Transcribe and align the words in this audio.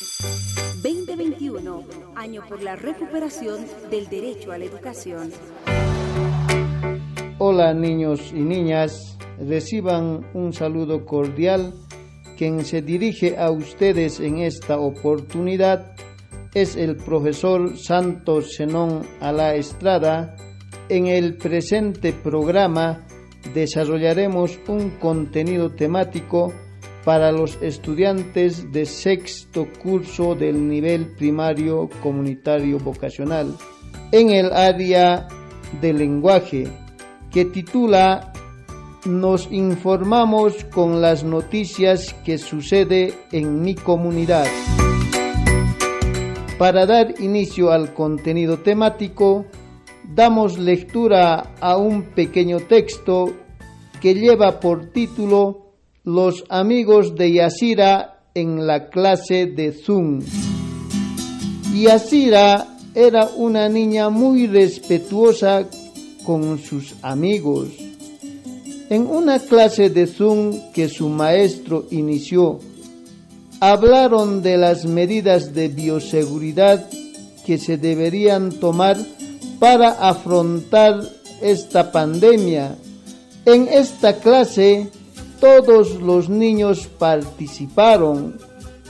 2021, 0.00 1.84
año 2.16 2.42
por 2.48 2.62
la 2.62 2.74
recuperación 2.74 3.66
del 3.90 4.08
derecho 4.08 4.50
a 4.50 4.56
la 4.56 4.64
educación. 4.64 5.30
Hola 7.36 7.74
niños 7.74 8.32
y 8.34 8.40
niñas, 8.40 9.18
reciban 9.38 10.26
un 10.32 10.54
saludo 10.54 11.04
cordial. 11.04 11.74
Quien 12.38 12.64
se 12.64 12.80
dirige 12.80 13.36
a 13.36 13.50
ustedes 13.50 14.20
en 14.20 14.38
esta 14.38 14.78
oportunidad 14.78 15.92
es 16.54 16.76
el 16.76 16.96
profesor 16.96 17.76
Santos 17.76 18.56
Zenón 18.56 19.02
a 19.20 19.32
la 19.32 19.54
Estrada. 19.54 20.34
En 20.88 21.08
el 21.08 21.36
presente 21.36 22.14
programa 22.14 23.06
desarrollaremos 23.52 24.58
un 24.66 24.90
contenido 24.98 25.70
temático 25.74 26.54
para 27.04 27.32
los 27.32 27.58
estudiantes 27.62 28.72
de 28.72 28.84
sexto 28.86 29.66
curso 29.82 30.34
del 30.34 30.68
nivel 30.68 31.06
primario 31.06 31.88
comunitario 32.02 32.78
vocacional 32.78 33.56
en 34.12 34.30
el 34.30 34.52
área 34.52 35.28
de 35.80 35.92
lenguaje 35.92 36.68
que 37.30 37.44
titula 37.44 38.32
Nos 39.04 39.50
informamos 39.50 40.64
con 40.64 41.00
las 41.00 41.24
noticias 41.24 42.14
que 42.24 42.38
sucede 42.38 43.14
en 43.32 43.62
mi 43.62 43.74
comunidad. 43.74 44.46
Para 46.58 46.84
dar 46.84 47.14
inicio 47.20 47.70
al 47.70 47.94
contenido 47.94 48.58
temático, 48.58 49.46
damos 50.04 50.58
lectura 50.58 51.54
a 51.60 51.78
un 51.78 52.02
pequeño 52.02 52.60
texto 52.60 53.32
que 54.02 54.14
lleva 54.14 54.60
por 54.60 54.86
título 54.86 55.69
Los 56.12 56.42
amigos 56.48 57.14
de 57.14 57.34
Yasira 57.34 58.18
en 58.34 58.66
la 58.66 58.88
clase 58.90 59.46
de 59.46 59.70
Zoom. 59.70 60.20
Yasira 61.72 62.66
era 62.96 63.30
una 63.36 63.68
niña 63.68 64.10
muy 64.10 64.48
respetuosa 64.48 65.68
con 66.24 66.58
sus 66.58 66.96
amigos. 67.02 67.68
En 68.88 69.06
una 69.06 69.38
clase 69.38 69.88
de 69.88 70.08
Zoom 70.08 70.72
que 70.72 70.88
su 70.88 71.08
maestro 71.08 71.86
inició, 71.92 72.58
hablaron 73.60 74.42
de 74.42 74.56
las 74.56 74.86
medidas 74.86 75.54
de 75.54 75.68
bioseguridad 75.68 76.90
que 77.46 77.56
se 77.56 77.76
deberían 77.76 78.50
tomar 78.50 78.96
para 79.60 79.90
afrontar 79.90 81.08
esta 81.40 81.92
pandemia. 81.92 82.74
En 83.46 83.68
esta 83.68 84.18
clase 84.18 84.90
todos 85.40 86.00
los 86.00 86.28
niños 86.28 86.86
participaron, 86.98 88.36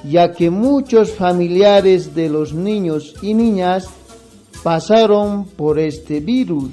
ya 0.05 0.33
que 0.33 0.51
muchos 0.51 1.13
familiares 1.13 2.15
de 2.15 2.29
los 2.29 2.53
niños 2.53 3.15
y 3.23 3.35
niñas 3.35 3.89
pasaron 4.63 5.45
por 5.45 5.79
este 5.79 6.21
virus 6.21 6.73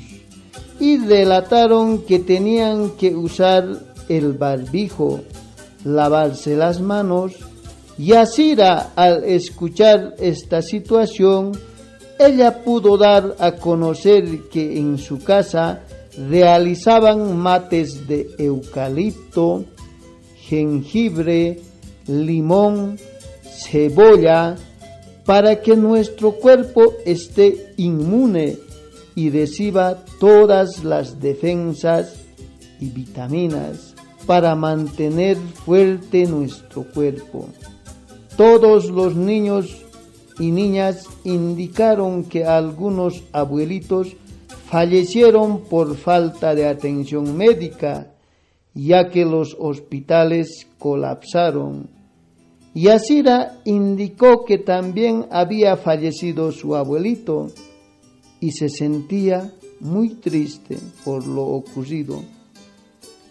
y 0.80 0.97
relataron 0.97 2.03
que 2.03 2.19
tenían 2.19 2.92
que 2.92 3.16
usar 3.16 3.80
el 4.09 4.34
barbijo, 4.34 5.22
lavarse 5.84 6.56
las 6.56 6.81
manos. 6.81 7.34
Y 7.97 8.14
Asira, 8.14 8.91
al 8.95 9.23
escuchar 9.23 10.16
esta 10.19 10.62
situación, 10.62 11.53
ella 12.19 12.64
pudo 12.64 12.97
dar 12.97 13.36
a 13.39 13.53
conocer 13.53 14.50
que 14.50 14.78
en 14.78 14.97
su 14.97 15.23
casa 15.23 15.81
realizaban 16.18 17.38
mates 17.38 18.08
de 18.08 18.30
eucalipto, 18.38 19.66
jengibre, 20.36 21.59
limón, 22.08 22.98
cebolla, 23.44 24.56
para 25.26 25.62
que 25.62 25.76
nuestro 25.76 26.34
cuerpo 26.34 26.94
esté 27.06 27.74
inmune 27.78 28.58
y 29.14 29.30
reciba 29.30 30.06
todas 30.20 30.84
las 30.84 31.20
defensas 31.20 32.16
y 32.80 32.90
vitaminas 32.90 33.94
para 34.25 34.56
mantener 34.56 35.38
fuerte 35.38 36.25
nuestro 36.25 36.84
cuerpo. 36.84 37.50
Todos 38.38 38.90
los 38.90 39.16
niños 39.16 39.84
y 40.40 40.52
niñas 40.52 41.06
indicaron 41.24 42.24
que 42.24 42.46
algunos 42.46 43.24
abuelitos 43.31 44.16
fallecieron 44.69 45.61
por 45.61 45.95
falta 45.95 46.53
de 46.53 46.67
atención 46.67 47.38
médica, 47.38 48.13
ya 48.73 49.09
que 49.09 49.23
los 49.23 49.55
hospitales 49.57 50.67
colapsaron. 50.78 51.89
Y 52.73 52.89
Asira 52.89 53.59
indicó 53.63 54.44
que 54.45 54.57
también 54.57 55.25
había 55.31 55.78
fallecido 55.78 56.51
su 56.51 56.75
abuelito 56.75 57.47
y 58.39 58.51
se 58.51 58.69
sentía 58.69 59.51
muy 59.79 60.09
triste 60.09 60.78
por 61.03 61.25
lo 61.25 61.44
ocurrido. 61.44 62.22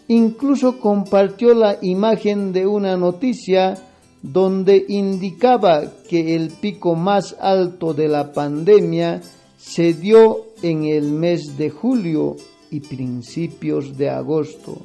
Incluso 0.07 0.79
compartió 0.79 1.53
la 1.53 1.77
imagen 1.81 2.51
de 2.51 2.65
una 2.65 2.97
noticia 2.97 3.75
donde 4.23 4.85
indicaba 4.87 5.83
que 6.09 6.35
el 6.35 6.49
pico 6.49 6.95
más 6.95 7.35
alto 7.39 7.93
de 7.93 8.07
la 8.07 8.33
pandemia 8.33 9.21
se 9.57 9.93
dio 9.93 10.46
en 10.61 10.85
el 10.85 11.11
mes 11.11 11.57
de 11.57 11.69
julio 11.69 12.35
y 12.71 12.79
principios 12.79 13.97
de 13.97 14.09
agosto. 14.09 14.81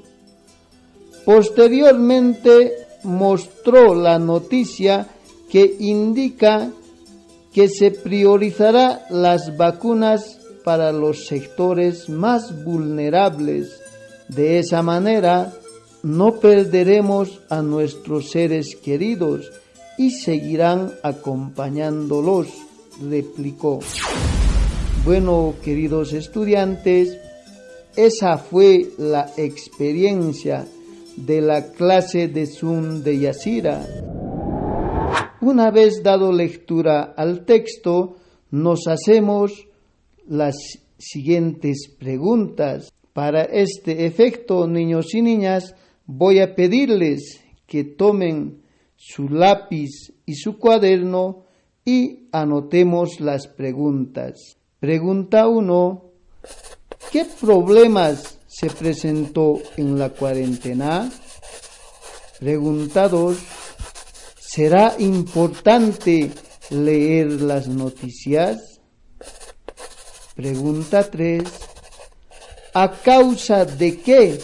Posteriormente 1.25 2.72
mostró 3.05 3.94
la 3.94 4.19
noticia 4.19 5.09
que 5.50 5.77
indica 5.78 6.71
que 7.53 7.69
se 7.69 7.91
priorizará 7.91 9.06
las 9.11 9.56
vacunas 9.56 10.38
para 10.65 10.93
los 10.93 11.27
sectores 11.27 12.09
más 12.09 12.65
vulnerables. 12.65 13.81
De 14.28 14.59
esa 14.59 14.82
manera, 14.82 15.53
no 16.03 16.41
perderemos 16.41 17.41
a 17.50 17.62
nuestros 17.62 18.31
seres 18.31 18.77
queridos 18.77 19.50
y 19.99 20.11
seguirán 20.11 20.93
acompañándolos, 21.03 22.49
replicó. 23.00 23.81
Bueno, 25.04 25.54
queridos 25.64 26.12
estudiantes, 26.12 27.18
esa 27.96 28.38
fue 28.38 28.90
la 28.98 29.32
experiencia 29.36 30.64
de 31.16 31.40
la 31.40 31.72
clase 31.72 32.28
de 32.28 32.46
Zoom 32.46 33.02
de 33.02 33.18
Yasira. 33.18 33.84
Una 35.40 35.72
vez 35.72 36.04
dado 36.04 36.30
lectura 36.30 37.14
al 37.16 37.44
texto, 37.44 38.18
nos 38.52 38.86
hacemos 38.86 39.66
las 40.28 40.54
siguientes 40.98 41.92
preguntas. 41.98 42.92
Para 43.12 43.42
este 43.42 44.06
efecto, 44.06 44.69
niños 44.69 45.16
y 45.16 45.22
niñas, 45.22 45.74
voy 46.06 46.38
a 46.38 46.54
pedirles 46.54 47.42
que 47.66 47.82
tomen 47.82 48.62
su 48.94 49.28
lápiz 49.28 50.12
y 50.26 50.34
su 50.34 50.58
cuaderno 50.58 51.42
y 51.84 52.28
anotemos 52.30 53.19
las 53.19 53.48
preguntas. 53.48 54.62
Pregunta 54.82 55.47
1. 55.47 56.03
¿Qué 57.12 57.25
problemas 57.41 58.38
se 58.48 58.69
presentó 58.69 59.60
en 59.76 59.97
la 59.97 60.09
cuarentena? 60.09 61.09
Pregunta 62.41 63.06
2. 63.06 63.37
¿Será 64.41 64.97
importante 64.98 66.32
leer 66.70 67.28
las 67.43 67.69
noticias? 67.69 68.81
Pregunta 70.34 71.09
3. 71.09 71.44
¿A 72.75 72.91
causa 72.91 73.64
de 73.64 74.00
qué 74.00 74.41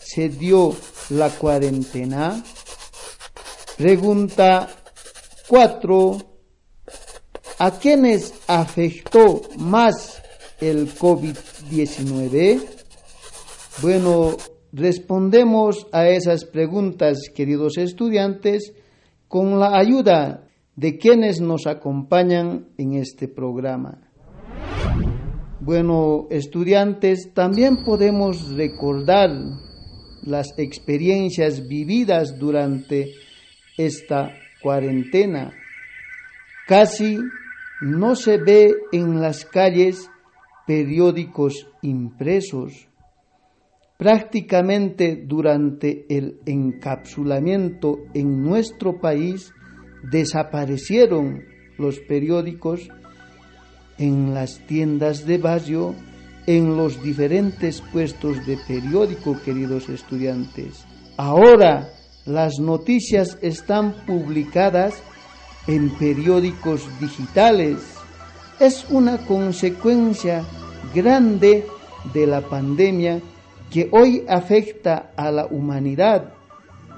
se 0.00 0.28
dio 0.28 0.76
la 1.08 1.30
cuarentena? 1.30 2.44
Pregunta 3.78 4.68
4. 5.48 6.31
¿A 7.64 7.70
quiénes 7.78 8.34
afectó 8.48 9.40
más 9.56 10.20
el 10.60 10.92
COVID-19? 10.96 12.60
Bueno, 13.80 14.36
respondemos 14.72 15.86
a 15.92 16.08
esas 16.08 16.44
preguntas, 16.44 17.30
queridos 17.32 17.78
estudiantes, 17.78 18.74
con 19.28 19.60
la 19.60 19.78
ayuda 19.78 20.48
de 20.74 20.98
quienes 20.98 21.40
nos 21.40 21.68
acompañan 21.68 22.66
en 22.78 22.94
este 22.94 23.28
programa. 23.28 24.10
Bueno, 25.60 26.26
estudiantes, 26.30 27.32
también 27.32 27.84
podemos 27.84 28.50
recordar 28.56 29.30
las 30.24 30.48
experiencias 30.58 31.68
vividas 31.68 32.36
durante 32.40 33.12
esta 33.76 34.32
cuarentena. 34.60 35.52
Casi 36.66 37.18
no 37.82 38.14
se 38.14 38.38
ve 38.38 38.76
en 38.92 39.20
las 39.20 39.44
calles 39.44 40.08
periódicos 40.66 41.68
impresos. 41.82 42.88
Prácticamente 43.98 45.20
durante 45.26 46.06
el 46.08 46.38
encapsulamiento 46.46 47.98
en 48.14 48.40
nuestro 48.40 49.00
país 49.00 49.52
desaparecieron 50.10 51.42
los 51.76 51.98
periódicos 51.98 52.88
en 53.98 54.32
las 54.32 54.60
tiendas 54.66 55.26
de 55.26 55.38
barrio, 55.38 55.94
en 56.46 56.76
los 56.76 57.02
diferentes 57.02 57.80
puestos 57.92 58.46
de 58.46 58.58
periódico, 58.68 59.36
queridos 59.44 59.88
estudiantes. 59.88 60.84
Ahora 61.16 61.90
las 62.26 62.60
noticias 62.60 63.38
están 63.42 63.92
publicadas 64.06 65.02
en 65.66 65.90
periódicos 65.90 66.88
digitales. 67.00 67.78
Es 68.58 68.86
una 68.90 69.18
consecuencia 69.26 70.44
grande 70.94 71.66
de 72.12 72.26
la 72.26 72.40
pandemia 72.40 73.20
que 73.70 73.88
hoy 73.92 74.24
afecta 74.28 75.12
a 75.16 75.30
la 75.30 75.46
humanidad 75.46 76.34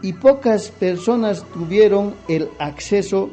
y 0.02 0.12
pocas 0.14 0.70
personas 0.70 1.44
tuvieron 1.52 2.14
el 2.28 2.49
acceso 2.58 3.31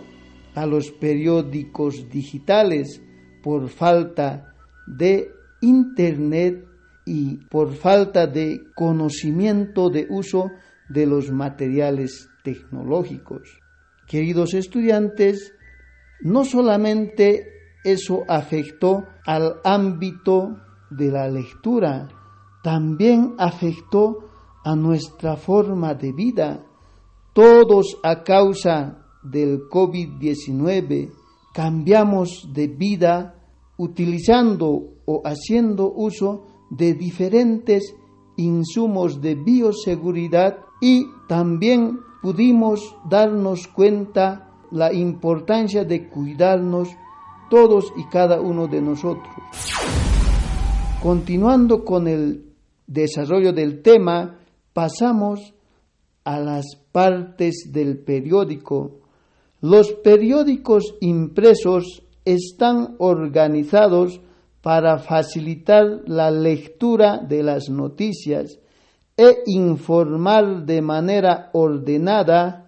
a 0.55 0.65
los 0.65 0.91
periódicos 0.91 2.09
digitales 2.09 3.01
por 3.41 3.69
falta 3.69 4.53
de 4.85 5.31
internet 5.61 6.65
y 7.05 7.37
por 7.49 7.73
falta 7.73 8.27
de 8.27 8.61
conocimiento 8.75 9.89
de 9.89 10.07
uso 10.09 10.51
de 10.89 11.05
los 11.05 11.31
materiales 11.31 12.29
tecnológicos. 12.43 13.60
Queridos 14.11 14.53
estudiantes, 14.55 15.53
no 16.19 16.43
solamente 16.43 17.47
eso 17.85 18.25
afectó 18.27 19.05
al 19.25 19.61
ámbito 19.63 20.57
de 20.89 21.09
la 21.09 21.29
lectura, 21.29 22.09
también 22.61 23.35
afectó 23.37 24.17
a 24.65 24.75
nuestra 24.75 25.37
forma 25.37 25.93
de 25.93 26.11
vida. 26.11 26.61
Todos 27.31 27.99
a 28.03 28.21
causa 28.21 29.05
del 29.23 29.69
COVID-19 29.69 31.13
cambiamos 31.53 32.49
de 32.51 32.67
vida 32.67 33.35
utilizando 33.77 34.89
o 35.05 35.21
haciendo 35.23 35.89
uso 35.89 36.47
de 36.69 36.95
diferentes 36.95 37.95
insumos 38.35 39.21
de 39.21 39.35
bioseguridad 39.35 40.57
y 40.81 41.05
también 41.29 42.10
pudimos 42.21 42.95
darnos 43.09 43.68
cuenta 43.68 44.50
la 44.71 44.94
importancia 44.94 45.83
de 45.83 46.07
cuidarnos 46.07 46.89
todos 47.50 47.91
y 47.97 48.06
cada 48.06 48.39
uno 48.39 48.68
de 48.68 48.81
nosotros. 48.81 49.33
Continuando 51.01 51.83
con 51.83 52.07
el 52.07 52.45
desarrollo 52.88 53.51
del 53.51 53.81
tema, 53.81 54.39
pasamos 54.71 55.53
a 56.23 56.39
las 56.39 56.65
partes 56.91 57.69
del 57.71 57.97
periódico. 57.97 59.00
Los 59.59 59.91
periódicos 59.91 60.95
impresos 61.01 62.03
están 62.24 62.95
organizados 63.00 64.21
para 64.62 65.00
facilitar 65.00 66.01
la 66.06 66.29
lectura 66.29 67.17
de 67.17 67.44
las 67.44 67.69
noticias 67.69 68.59
e 69.21 69.44
informar 69.45 70.65
de 70.65 70.81
manera 70.81 71.51
ordenada. 71.53 72.65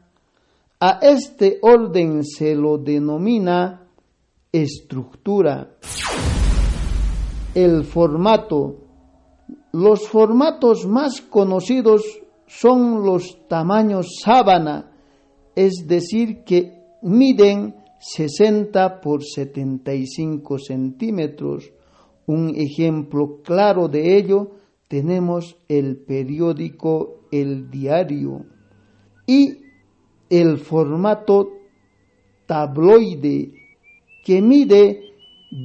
A 0.80 1.00
este 1.02 1.58
orden 1.62 2.24
se 2.24 2.54
lo 2.54 2.78
denomina 2.78 3.88
estructura. 4.52 5.78
El 7.56 7.84
formato. 7.86 8.78
Los 9.72 10.08
formatos 10.08 10.86
más 10.86 11.22
conocidos 11.22 12.04
son 12.46 13.04
los 13.04 13.48
tamaños 13.48 14.20
sábana, 14.24 14.92
es 15.56 15.88
decir, 15.88 16.44
que 16.44 16.84
miden 17.02 17.74
60 17.98 19.02
por 19.02 19.24
75 19.24 20.60
centímetros. 20.60 21.72
Un 22.28 22.54
ejemplo 22.56 23.42
claro 23.44 23.88
de 23.88 24.18
ello 24.18 24.63
tenemos 24.94 25.58
el 25.70 25.98
periódico 25.98 27.22
El 27.32 27.72
Diario 27.72 28.46
y 29.26 29.58
el 30.30 30.60
formato 30.60 31.50
tabloide 32.46 33.56
que 34.24 34.40
mide 34.40 35.00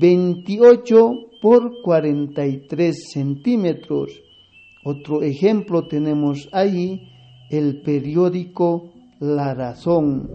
28 0.00 1.10
por 1.42 1.82
43 1.84 3.10
centímetros. 3.12 4.18
Otro 4.82 5.20
ejemplo 5.20 5.86
tenemos 5.88 6.48
ahí 6.50 7.10
el 7.50 7.82
periódico 7.82 8.94
La 9.20 9.52
Razón. 9.52 10.30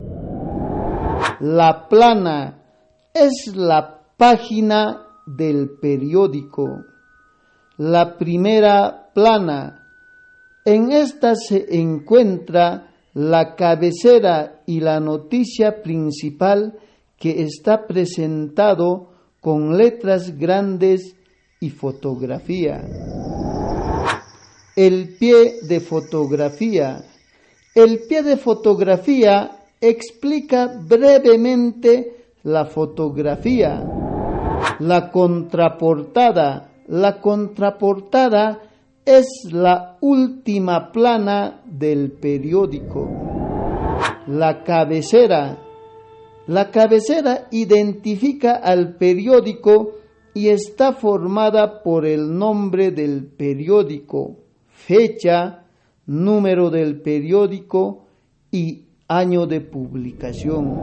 La 1.39 1.87
plana 1.89 2.63
es 3.11 3.55
la 3.55 4.03
página 4.17 5.01
del 5.25 5.79
periódico. 5.81 6.92
La 7.77 8.17
primera 8.17 9.09
plana. 9.13 9.87
En 10.63 10.91
esta 10.91 11.33
se 11.35 11.65
encuentra 11.75 12.91
la 13.13 13.55
cabecera 13.55 14.61
y 14.65 14.79
la 14.79 14.99
noticia 14.99 15.81
principal 15.81 16.77
que 17.17 17.41
está 17.41 17.87
presentado 17.87 19.09
con 19.39 19.77
letras 19.77 20.37
grandes 20.37 21.15
y 21.59 21.69
fotografía. 21.69 22.81
El 24.75 25.15
pie 25.17 25.59
de 25.67 25.79
fotografía. 25.79 27.03
El 27.73 28.01
pie 28.07 28.23
de 28.23 28.37
fotografía 28.37 29.63
explica 29.81 30.79
brevemente 30.79 32.25
la 32.43 32.65
fotografía. 32.65 33.83
La 34.79 35.11
contraportada. 35.11 36.72
La 36.93 37.19
contraportada 37.19 38.61
es 39.03 39.25
la 39.51 39.97
última 39.99 40.91
plana 40.91 41.63
del 41.65 42.11
periódico. 42.11 43.09
La 44.27 44.63
cabecera. 44.63 45.57
La 46.45 46.69
cabecera 46.69 47.47
identifica 47.49 48.57
al 48.57 48.95
periódico 48.97 49.95
y 50.35 50.49
está 50.49 50.93
formada 50.93 51.81
por 51.81 52.05
el 52.05 52.37
nombre 52.37 52.91
del 52.91 53.25
periódico, 53.25 54.35
fecha, 54.67 55.65
número 56.05 56.69
del 56.69 57.01
periódico 57.01 58.05
y 58.51 58.85
año 59.07 59.47
de 59.47 59.61
publicación. 59.61 60.77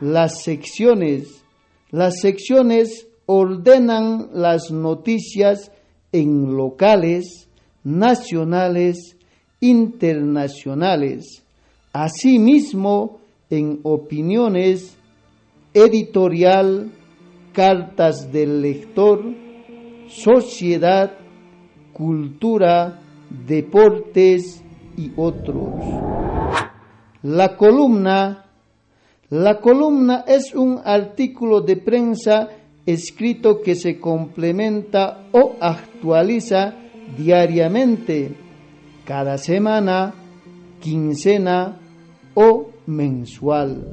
Las 0.00 0.42
secciones. 0.42 1.44
Las 1.90 2.18
secciones 2.22 3.11
ordenan 3.26 4.30
las 4.32 4.70
noticias 4.70 5.70
en 6.12 6.56
locales, 6.56 7.48
nacionales, 7.84 9.16
internacionales, 9.60 11.42
asimismo 11.92 13.20
en 13.48 13.80
opiniones, 13.82 14.96
editorial, 15.74 16.90
cartas 17.52 18.32
del 18.32 18.62
lector, 18.62 19.22
sociedad, 20.08 21.12
cultura, 21.92 23.00
deportes 23.46 24.62
y 24.96 25.12
otros. 25.16 25.72
La 27.22 27.56
columna, 27.56 28.46
la 29.30 29.60
columna 29.60 30.24
es 30.26 30.54
un 30.54 30.80
artículo 30.84 31.60
de 31.60 31.76
prensa 31.76 32.48
escrito 32.86 33.60
que 33.62 33.74
se 33.74 33.98
complementa 33.98 35.28
o 35.32 35.56
actualiza 35.60 36.74
diariamente, 37.16 38.34
cada 39.04 39.38
semana, 39.38 40.14
quincena 40.80 41.78
o 42.34 42.70
mensual. 42.86 43.86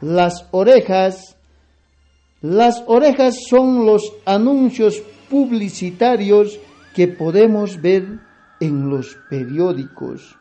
Las 0.00 0.46
orejas, 0.50 1.36
las 2.40 2.82
orejas 2.86 3.46
son 3.48 3.86
los 3.86 4.12
anuncios 4.24 5.02
publicitarios 5.28 6.58
que 6.94 7.08
podemos 7.08 7.80
ver 7.80 8.20
en 8.60 8.88
los 8.88 9.16
periódicos. 9.28 10.36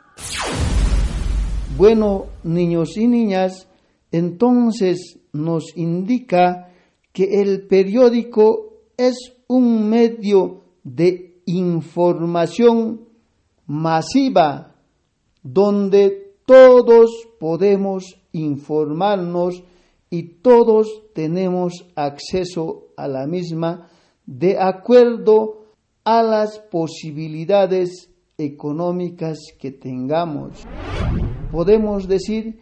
Bueno, 1.78 2.28
niños 2.44 2.96
y 2.96 3.08
niñas, 3.08 3.68
entonces 4.12 5.20
nos 5.34 5.76
indica 5.76 6.70
que 7.16 7.42
el 7.42 7.66
periódico 7.66 8.74
es 8.98 9.16
un 9.48 9.90
medio 9.90 10.64
de 10.84 11.40
información 11.46 13.08
masiva 13.68 14.76
donde 15.42 16.34
todos 16.46 17.10
podemos 17.40 18.20
informarnos 18.34 19.64
y 20.10 20.24
todos 20.42 21.04
tenemos 21.14 21.86
acceso 21.96 22.88
a 22.98 23.08
la 23.08 23.28
misma 23.28 23.88
de 24.26 24.60
acuerdo 24.60 25.68
a 26.04 26.22
las 26.22 26.60
posibilidades 26.60 28.10
económicas 28.38 29.38
que 29.58 29.72
tengamos. 29.72 30.64
Podemos 31.50 32.10
decir 32.10 32.60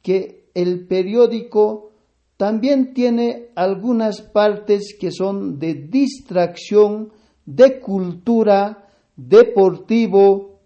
que 0.00 0.48
el 0.54 0.86
periódico 0.86 1.90
también 2.36 2.92
tiene 2.92 3.48
algunas 3.54 4.20
partes 4.20 4.94
que 4.98 5.10
son 5.10 5.58
de 5.58 5.74
distracción, 5.74 7.12
de 7.46 7.80
cultura, 7.80 8.88
deportivo 9.16 10.60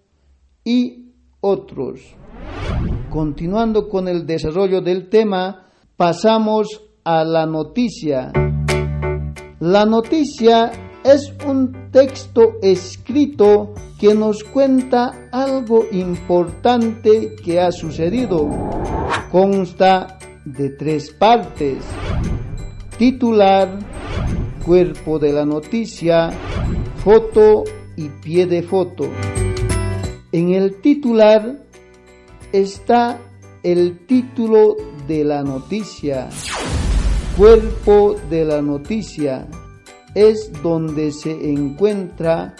y 0.64 1.12
otros. 1.40 2.00
Continuando 3.08 3.88
con 3.88 4.08
el 4.08 4.26
desarrollo 4.26 4.80
del 4.80 5.08
tema, 5.08 5.68
pasamos 5.96 6.82
a 7.04 7.24
la 7.24 7.46
noticia. 7.46 8.32
La 9.60 9.84
noticia 9.84 10.72
es 11.04 11.32
un 11.46 11.90
texto 11.90 12.54
escrito 12.62 13.74
que 13.98 14.14
nos 14.14 14.42
cuenta 14.44 15.28
algo 15.30 15.84
importante 15.92 17.36
que 17.44 17.60
ha 17.60 17.70
sucedido. 17.70 18.48
Consta 19.30 20.18
de 20.44 20.70
tres 20.70 21.10
partes. 21.10 21.78
Titular, 22.98 23.78
cuerpo 24.64 25.18
de 25.18 25.32
la 25.32 25.44
noticia, 25.44 26.30
foto 27.02 27.64
y 27.96 28.08
pie 28.08 28.46
de 28.46 28.62
foto. 28.62 29.08
En 30.32 30.50
el 30.50 30.80
titular 30.80 31.64
está 32.52 33.18
el 33.62 34.06
título 34.06 34.76
de 35.06 35.24
la 35.24 35.42
noticia, 35.42 36.28
cuerpo 37.36 38.16
de 38.30 38.44
la 38.44 38.62
noticia. 38.62 39.46
Es 40.14 40.52
donde 40.62 41.12
se 41.12 41.30
encuentra 41.30 42.54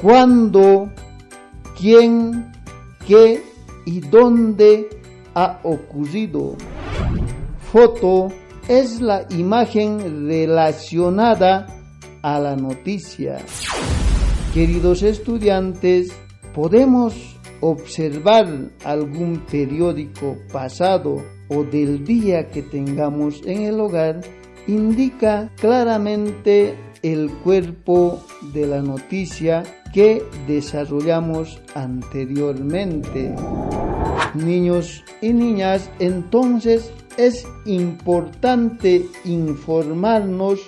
cuándo, 0.00 0.90
quién, 1.78 2.50
qué 3.06 3.42
y 3.84 4.00
dónde 4.00 4.88
ha 5.34 5.60
ocurrido. 5.62 6.56
Foto 7.72 8.32
es 8.66 9.00
la 9.00 9.26
imagen 9.30 10.26
relacionada 10.26 11.68
a 12.20 12.40
la 12.40 12.56
noticia. 12.56 13.38
Queridos 14.52 15.04
estudiantes, 15.04 16.12
podemos 16.52 17.14
observar 17.60 18.48
algún 18.84 19.46
periódico 19.48 20.36
pasado 20.52 21.22
o 21.48 21.62
del 21.62 22.04
día 22.04 22.48
que 22.48 22.62
tengamos 22.62 23.40
en 23.46 23.62
el 23.62 23.78
hogar 23.78 24.20
indica 24.66 25.48
claramente 25.60 26.74
el 27.02 27.30
cuerpo 27.44 28.20
de 28.52 28.66
la 28.66 28.82
noticia 28.82 29.62
que 29.94 30.24
desarrollamos 30.48 31.60
anteriormente. 31.76 33.32
Niños 34.34 35.04
y 35.20 35.32
niñas, 35.32 35.88
entonces 36.00 36.92
es 37.16 37.46
importante 37.64 39.06
informarnos 39.24 40.60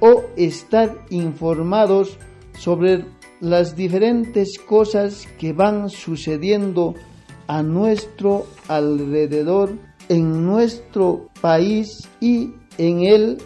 o 0.00 0.24
estar 0.36 0.96
informados 1.10 2.18
sobre 2.58 3.04
las 3.40 3.76
diferentes 3.76 4.58
cosas 4.58 5.26
que 5.38 5.52
van 5.52 5.90
sucediendo 5.90 6.94
a 7.46 7.62
nuestro 7.62 8.46
alrededor, 8.68 9.76
en 10.08 10.46
nuestro 10.46 11.28
país 11.40 12.08
y 12.20 12.50
en 12.78 13.02
el 13.02 13.38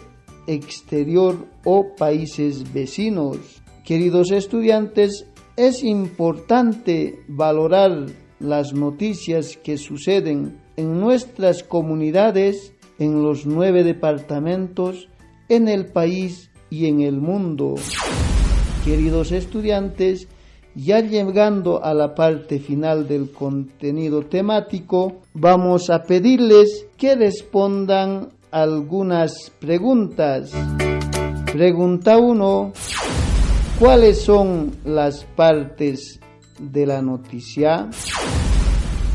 exterior 0.47 1.47
o 1.63 1.95
países 1.95 2.71
vecinos. 2.73 3.37
Queridos 3.85 4.31
estudiantes, 4.31 5.25
es 5.55 5.83
importante 5.83 7.19
valorar 7.27 8.05
las 8.39 8.73
noticias 8.73 9.57
que 9.57 9.77
suceden 9.77 10.60
en 10.81 10.99
nuestras 10.99 11.61
comunidades, 11.63 12.73
en 12.97 13.21
los 13.21 13.45
nueve 13.45 13.83
departamentos, 13.83 15.09
en 15.47 15.67
el 15.67 15.85
país 15.85 16.49
y 16.71 16.87
en 16.87 17.01
el 17.01 17.21
mundo. 17.21 17.75
Queridos 18.83 19.31
estudiantes, 19.31 20.27
ya 20.73 20.99
llegando 21.01 21.83
a 21.83 21.93
la 21.93 22.15
parte 22.15 22.59
final 22.59 23.07
del 23.07 23.31
contenido 23.31 24.23
temático, 24.23 25.21
vamos 25.35 25.91
a 25.91 26.01
pedirles 26.01 26.87
que 26.97 27.15
respondan 27.15 28.29
algunas 28.49 29.51
preguntas. 29.59 30.51
Pregunta 31.53 32.17
1. 32.17 32.73
¿Cuáles 33.77 34.21
son 34.23 34.71
las 34.83 35.25
partes 35.35 36.19
de 36.59 36.87
la 36.87 37.03
noticia? 37.03 37.87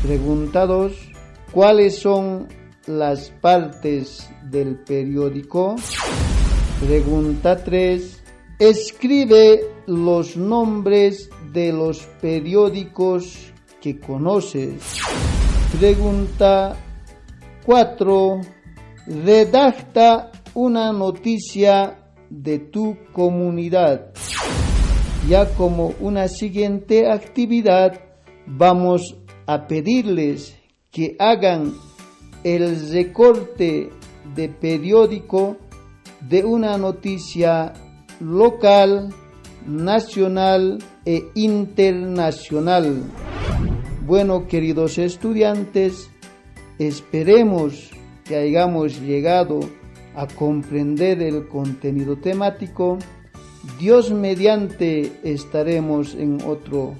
Pregunta 0.01 0.65
2. 0.65 1.16
¿Cuáles 1.57 1.97
son 1.97 2.47
las 2.85 3.31
partes 3.31 4.29
del 4.43 4.75
periódico? 4.75 5.75
Pregunta 6.85 7.63
3. 7.63 8.23
Escribe 8.59 9.61
los 9.87 10.37
nombres 10.37 11.31
de 11.51 11.73
los 11.73 12.05
periódicos 12.21 13.51
que 13.81 13.99
conoces. 13.99 15.01
Pregunta 15.79 16.77
4. 17.65 18.41
Redacta 19.25 20.31
una 20.53 20.93
noticia 20.93 22.11
de 22.29 22.59
tu 22.59 22.97
comunidad. 23.11 24.11
Ya 25.27 25.49
como 25.55 25.95
una 26.01 26.27
siguiente 26.27 27.11
actividad 27.11 27.99
vamos 28.45 29.15
a 29.47 29.65
pedirles 29.65 30.55
que 30.97 31.15
hagan 31.19 31.75
el 32.43 32.89
recorte 32.91 33.91
de 34.33 34.49
periódico 34.49 35.57
de 36.21 36.43
una 36.43 36.75
noticia 36.79 37.71
local, 38.19 39.13
nacional 39.67 40.79
e 41.05 41.23
internacional. 41.35 43.03
Bueno, 44.07 44.47
queridos 44.47 44.97
estudiantes, 44.97 46.09
esperemos 46.79 47.91
que 48.25 48.35
hayamos 48.35 48.99
llegado 48.99 49.59
a 50.15 50.25
comprender 50.25 51.21
el 51.21 51.47
contenido 51.47 52.17
temático. 52.17 52.97
Dios 53.79 54.09
mediante 54.09 55.11
estaremos 55.23 56.15
en 56.15 56.41
otro 56.43 56.95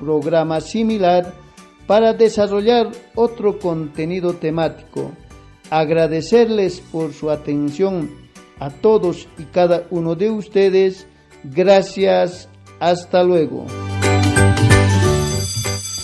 programa 0.00 0.62
similar 0.62 1.44
para 1.86 2.12
desarrollar 2.12 2.90
otro 3.14 3.58
contenido 3.58 4.34
temático. 4.34 5.12
Agradecerles 5.70 6.80
por 6.80 7.12
su 7.12 7.30
atención 7.30 8.10
a 8.58 8.70
todos 8.70 9.28
y 9.38 9.44
cada 9.44 9.86
uno 9.90 10.14
de 10.14 10.30
ustedes. 10.30 11.06
Gracias. 11.42 12.48
Hasta 12.80 13.22
luego. 13.22 13.66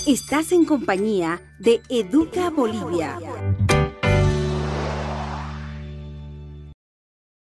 Estás 0.06 0.52
en 0.52 0.64
compañía 0.64 1.40
de 1.58 1.80
Educa 1.88 2.50
Bolivia. 2.50 3.18